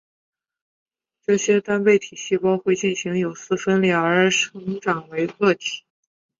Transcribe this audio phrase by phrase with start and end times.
[1.21, 5.83] 这些单倍体细胞会进行有丝分裂而成长为个体。